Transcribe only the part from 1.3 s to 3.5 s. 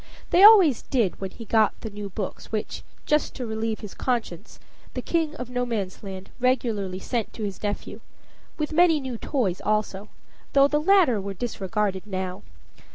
got the new books which, just to